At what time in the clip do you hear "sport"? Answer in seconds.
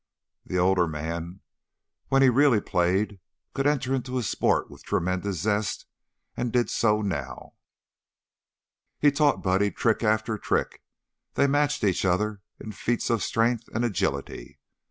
4.23-4.67